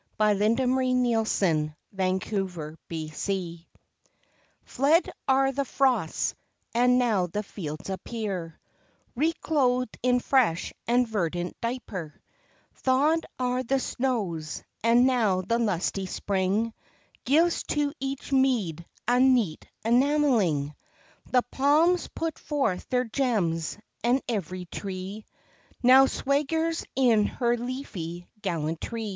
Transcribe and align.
23. 0.17 0.55
FAREWELL 0.65 1.25
FROST, 1.25 1.43
OR 1.45 1.75
WELCOME 1.93 2.53
SPRING 3.11 3.65
Fled 4.65 5.11
are 5.27 5.51
the 5.51 5.63
frosts, 5.63 6.33
and 6.73 6.97
now 6.97 7.27
the 7.27 7.43
fields 7.43 7.87
appear 7.87 8.59
Reclothed 9.15 9.95
in 10.01 10.19
fresh 10.19 10.73
and 10.87 11.07
verdant 11.07 11.55
diaper; 11.61 12.19
Thaw'd 12.77 13.27
are 13.37 13.61
the 13.61 13.79
snows; 13.79 14.63
and 14.83 15.05
now 15.05 15.41
the 15.41 15.59
lusty 15.59 16.07
Spring 16.07 16.73
Gives 17.23 17.61
to 17.65 17.93
each 17.99 18.31
mead 18.31 18.83
a 19.07 19.19
neat 19.19 19.67
enamelling; 19.85 20.73
The 21.29 21.43
palms 21.51 22.07
put 22.07 22.39
forth 22.39 22.89
their 22.89 23.05
gems, 23.05 23.77
and 24.03 24.23
every 24.27 24.65
tree 24.65 25.25
Now 25.83 26.07
swaggers 26.07 26.87
in 26.95 27.27
her 27.27 27.55
leafy 27.55 28.25
gallantry. 28.41 29.09